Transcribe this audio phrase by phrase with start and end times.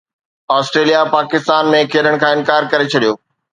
[0.57, 3.13] Australia Pakistan ۾ کيڏڻ کان انڪار ڪري ڇڏيو